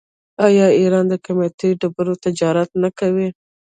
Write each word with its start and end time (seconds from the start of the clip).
آیا 0.45 0.65
ایران 0.79 1.05
د 1.09 1.13
قیمتي 1.25 1.69
ډبرو 1.81 2.13
تجارت 2.25 2.69
نه 2.83 2.89
کوي؟ 2.99 3.27